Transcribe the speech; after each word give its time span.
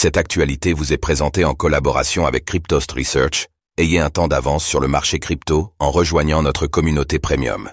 Cette 0.00 0.16
actualité 0.16 0.74
vous 0.74 0.92
est 0.92 0.96
présentée 0.96 1.44
en 1.44 1.54
collaboration 1.54 2.24
avec 2.24 2.44
Cryptost 2.44 2.92
Research. 2.92 3.48
Ayez 3.78 3.98
un 3.98 4.10
temps 4.10 4.28
d'avance 4.28 4.64
sur 4.64 4.78
le 4.78 4.86
marché 4.86 5.18
crypto 5.18 5.72
en 5.80 5.90
rejoignant 5.90 6.40
notre 6.40 6.68
communauté 6.68 7.18
premium. 7.18 7.68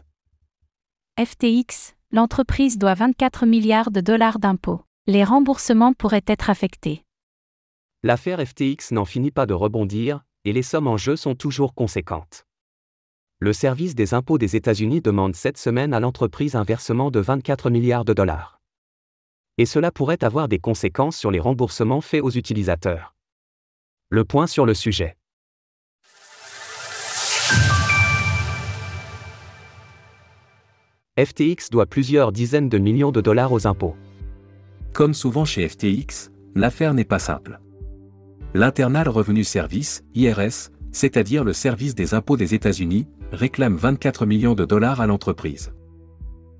FTX, 1.23 1.93
l'entreprise 2.09 2.79
doit 2.79 2.95
24 2.95 3.45
milliards 3.45 3.91
de 3.91 4.01
dollars 4.01 4.39
d'impôts. 4.39 4.81
Les 5.05 5.23
remboursements 5.23 5.93
pourraient 5.93 6.25
être 6.25 6.49
affectés. 6.49 7.03
L'affaire 8.01 8.43
FTX 8.43 8.89
n'en 8.93 9.05
finit 9.05 9.29
pas 9.29 9.45
de 9.45 9.53
rebondir, 9.53 10.23
et 10.45 10.51
les 10.51 10.63
sommes 10.63 10.87
en 10.87 10.97
jeu 10.97 11.15
sont 11.15 11.35
toujours 11.35 11.75
conséquentes. 11.75 12.47
Le 13.37 13.53
service 13.53 13.93
des 13.93 14.15
impôts 14.15 14.39
des 14.39 14.55
États-Unis 14.55 15.01
demande 15.01 15.35
cette 15.35 15.59
semaine 15.59 15.93
à 15.93 15.99
l'entreprise 15.99 16.55
un 16.55 16.63
versement 16.63 17.11
de 17.11 17.19
24 17.19 17.69
milliards 17.69 18.03
de 18.03 18.13
dollars 18.13 18.54
et 19.57 19.65
cela 19.65 19.91
pourrait 19.91 20.23
avoir 20.23 20.47
des 20.47 20.59
conséquences 20.59 21.17
sur 21.17 21.31
les 21.31 21.39
remboursements 21.39 22.01
faits 22.01 22.21
aux 22.21 22.31
utilisateurs. 22.31 23.15
Le 24.09 24.25
point 24.25 24.47
sur 24.47 24.65
le 24.65 24.73
sujet. 24.73 25.15
FTX 31.17 31.69
doit 31.71 31.85
plusieurs 31.85 32.33
dizaines 32.33 32.67
de 32.67 32.77
millions 32.77 33.13
de 33.13 33.21
dollars 33.21 33.53
aux 33.53 33.67
impôts. 33.67 33.95
Comme 34.93 35.13
souvent 35.13 35.45
chez 35.45 35.67
FTX, 35.67 36.31
l'affaire 36.55 36.93
n'est 36.93 37.05
pas 37.05 37.19
simple. 37.19 37.61
L'Internal 38.53 39.07
Revenu 39.07 39.45
Service, 39.45 40.03
IRS, 40.13 40.71
c'est-à-dire 40.91 41.45
le 41.45 41.53
service 41.53 41.95
des 41.95 42.13
impôts 42.13 42.37
des 42.37 42.53
États-Unis, 42.53 43.07
réclame 43.31 43.75
24 43.75 44.25
millions 44.25 44.55
de 44.55 44.65
dollars 44.65 45.01
à 45.01 45.07
l'entreprise. 45.07 45.73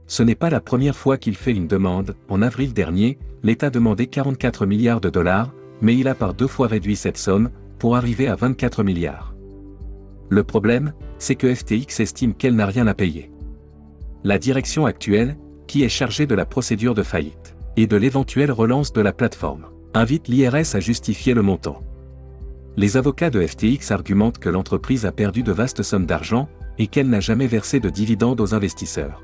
Ce 0.07 0.23
n'est 0.23 0.35
pas 0.35 0.49
la 0.49 0.61
première 0.61 0.95
fois 0.95 1.17
qu'il 1.17 1.35
fait 1.35 1.51
une 1.51 1.67
demande. 1.67 2.15
En 2.29 2.41
avril 2.41 2.73
dernier, 2.73 3.17
l'État 3.43 3.69
demandait 3.69 4.07
44 4.07 4.65
milliards 4.65 5.01
de 5.01 5.09
dollars, 5.09 5.53
mais 5.81 5.95
il 5.95 6.07
a 6.07 6.15
par 6.15 6.33
deux 6.33 6.47
fois 6.47 6.67
réduit 6.67 6.95
cette 6.95 7.17
somme, 7.17 7.49
pour 7.79 7.95
arriver 7.95 8.27
à 8.27 8.35
24 8.35 8.83
milliards. 8.83 9.35
Le 10.29 10.43
problème, 10.43 10.93
c'est 11.17 11.35
que 11.35 11.53
FTX 11.53 11.99
estime 11.99 12.33
qu'elle 12.33 12.55
n'a 12.55 12.65
rien 12.65 12.87
à 12.87 12.93
payer. 12.93 13.31
La 14.23 14.39
direction 14.39 14.85
actuelle, 14.85 15.37
qui 15.67 15.83
est 15.83 15.89
chargée 15.89 16.25
de 16.25 16.35
la 16.35 16.45
procédure 16.45 16.95
de 16.95 17.03
faillite, 17.03 17.55
et 17.77 17.87
de 17.87 17.97
l'éventuelle 17.97 18.51
relance 18.51 18.93
de 18.93 19.01
la 19.01 19.13
plateforme, 19.13 19.67
invite 19.93 20.27
l'IRS 20.27 20.75
à 20.75 20.79
justifier 20.79 21.33
le 21.33 21.41
montant. 21.41 21.81
Les 22.77 22.97
avocats 22.97 23.29
de 23.29 23.45
FTX 23.45 23.91
argumentent 23.91 24.39
que 24.39 24.49
l'entreprise 24.49 25.05
a 25.05 25.11
perdu 25.11 25.43
de 25.43 25.51
vastes 25.51 25.83
sommes 25.83 26.05
d'argent, 26.05 26.47
et 26.77 26.87
qu'elle 26.87 27.09
n'a 27.09 27.19
jamais 27.19 27.47
versé 27.47 27.79
de 27.79 27.89
dividendes 27.89 28.41
aux 28.41 28.53
investisseurs. 28.53 29.23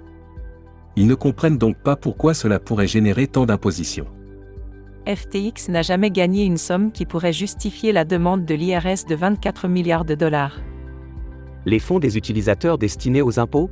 Ils 0.95 1.07
ne 1.07 1.15
comprennent 1.15 1.57
donc 1.57 1.77
pas 1.77 1.95
pourquoi 1.95 2.33
cela 2.33 2.59
pourrait 2.59 2.87
générer 2.87 3.27
tant 3.27 3.45
d'impositions. 3.45 4.07
FTX 5.07 5.69
n'a 5.69 5.81
jamais 5.81 6.11
gagné 6.11 6.43
une 6.43 6.57
somme 6.57 6.91
qui 6.91 7.05
pourrait 7.05 7.33
justifier 7.33 7.91
la 7.91 8.05
demande 8.05 8.45
de 8.45 8.53
l'IRS 8.53 9.05
de 9.07 9.15
24 9.15 9.67
milliards 9.67 10.05
de 10.05 10.15
dollars. 10.15 10.59
Les 11.65 11.79
fonds 11.79 11.99
des 11.99 12.17
utilisateurs 12.17 12.77
destinés 12.77 13.21
aux 13.21 13.39
impôts? 13.39 13.69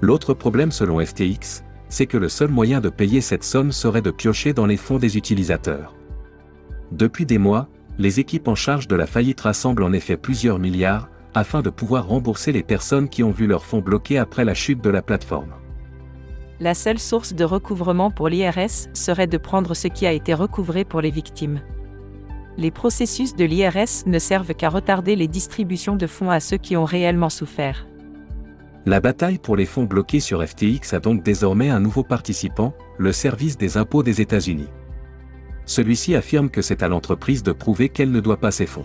L'autre 0.00 0.34
problème 0.34 0.72
selon 0.72 1.04
FTX, 1.04 1.62
c'est 1.88 2.06
que 2.06 2.16
le 2.16 2.28
seul 2.28 2.48
moyen 2.48 2.80
de 2.80 2.88
payer 2.88 3.20
cette 3.20 3.44
somme 3.44 3.70
serait 3.70 4.02
de 4.02 4.10
piocher 4.10 4.52
dans 4.52 4.66
les 4.66 4.76
fonds 4.76 4.98
des 4.98 5.16
utilisateurs. 5.16 5.94
Depuis 6.90 7.26
des 7.26 7.38
mois, 7.38 7.68
les 7.98 8.18
équipes 8.18 8.48
en 8.48 8.54
charge 8.56 8.88
de 8.88 8.96
la 8.96 9.06
faillite 9.06 9.42
rassemblent 9.42 9.84
en 9.84 9.92
effet 9.92 10.16
plusieurs 10.16 10.58
milliards, 10.58 11.08
afin 11.34 11.62
de 11.62 11.70
pouvoir 11.70 12.08
rembourser 12.08 12.50
les 12.50 12.62
personnes 12.62 13.08
qui 13.08 13.22
ont 13.22 13.30
vu 13.30 13.46
leurs 13.46 13.64
fonds 13.64 13.80
bloqués 13.80 14.18
après 14.18 14.44
la 14.44 14.54
chute 14.54 14.82
de 14.82 14.90
la 14.90 15.02
plateforme 15.02 15.52
la 16.60 16.74
seule 16.74 16.98
source 16.98 17.34
de 17.34 17.44
recouvrement 17.44 18.10
pour 18.10 18.28
l'IRS 18.28 18.88
serait 18.92 19.26
de 19.26 19.38
prendre 19.38 19.74
ce 19.74 19.88
qui 19.88 20.06
a 20.06 20.12
été 20.12 20.34
recouvré 20.34 20.84
pour 20.84 21.00
les 21.00 21.10
victimes. 21.10 21.60
Les 22.56 22.70
processus 22.70 23.34
de 23.34 23.44
l'IRS 23.44 24.06
ne 24.06 24.18
servent 24.20 24.54
qu'à 24.54 24.68
retarder 24.68 25.16
les 25.16 25.26
distributions 25.26 25.96
de 25.96 26.06
fonds 26.06 26.30
à 26.30 26.38
ceux 26.38 26.56
qui 26.56 26.76
ont 26.76 26.84
réellement 26.84 27.30
souffert. 27.30 27.86
La 28.86 29.00
bataille 29.00 29.38
pour 29.38 29.56
les 29.56 29.66
fonds 29.66 29.84
bloqués 29.84 30.20
sur 30.20 30.46
FTX 30.46 30.92
a 30.92 31.00
donc 31.00 31.24
désormais 31.24 31.70
un 31.70 31.80
nouveau 31.80 32.04
participant, 32.04 32.74
le 32.98 33.12
service 33.12 33.56
des 33.56 33.76
impôts 33.76 34.02
des 34.02 34.20
États-Unis. 34.20 34.68
Celui-ci 35.66 36.14
affirme 36.14 36.50
que 36.50 36.62
c'est 36.62 36.82
à 36.82 36.88
l'entreprise 36.88 37.42
de 37.42 37.52
prouver 37.52 37.88
qu'elle 37.88 38.10
ne 38.10 38.20
doit 38.20 38.36
pas 38.36 38.50
ses 38.50 38.66
fonds. 38.66 38.84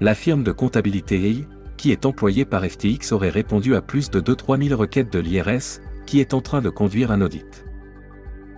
La 0.00 0.14
firme 0.14 0.44
de 0.44 0.52
comptabilité 0.52 1.30
EI, 1.30 1.46
qui 1.76 1.90
est 1.90 2.06
employée 2.06 2.44
par 2.44 2.64
FTX, 2.64 3.12
aurait 3.12 3.30
répondu 3.30 3.74
à 3.74 3.80
plus 3.80 4.10
de 4.10 4.20
2-3 4.20 4.68
000 4.68 4.78
requêtes 4.78 5.12
de 5.12 5.18
l'IRS, 5.18 5.80
qui 6.10 6.18
est 6.18 6.34
en 6.34 6.40
train 6.40 6.60
de 6.60 6.70
conduire 6.70 7.12
un 7.12 7.20
audit. 7.20 7.64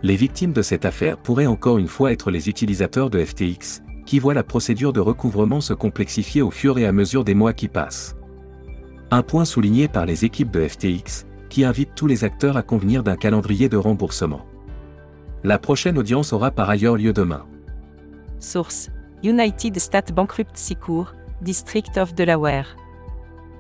Les 0.03 0.17
victimes 0.17 0.55
de 0.55 0.63
cette 0.63 0.87
affaire 0.87 1.19
pourraient 1.19 1.45
encore 1.45 1.77
une 1.77 1.87
fois 1.87 2.11
être 2.11 2.31
les 2.31 2.49
utilisateurs 2.49 3.11
de 3.11 3.23
FTX, 3.23 3.83
qui 4.07 4.19
voient 4.19 4.33
la 4.33 4.43
procédure 4.43 4.95
de 4.95 5.01
recouvrement 5.01 5.61
se 5.61 5.75
complexifier 5.75 6.41
au 6.41 6.51
fur 6.51 6.79
et 6.79 6.87
à 6.87 6.93
mesure 6.93 7.25
des 7.25 7.35
mois 7.35 7.53
qui 7.53 7.69
passent. 7.69 8.17
Un 9.11 9.23
point 9.23 9.45
souligné 9.45 9.87
par 9.87 10.07
les 10.07 10.25
équipes 10.25 10.51
de 10.51 10.67
FTX, 10.67 11.27
qui 11.51 11.67
invitent 11.67 11.95
tous 11.95 12.07
les 12.07 12.25
acteurs 12.25 12.57
à 12.57 12.63
convenir 12.63 13.03
d'un 13.03 13.17
calendrier 13.17 13.69
de 13.69 13.77
remboursement. 13.77 14.47
La 15.45 15.59
prochaine 15.59 15.99
audience 15.99 16.33
aura 16.33 16.53
par 16.53 16.71
ailleurs 16.71 16.97
lieu 16.97 17.13
demain. 17.13 17.45
Source 18.39 18.89
United 19.23 19.79
States 19.79 20.15
Bankruptcy 20.15 20.75
Court, 20.75 21.13
District 21.43 21.99
of 21.99 22.15
Delaware. 22.15 22.77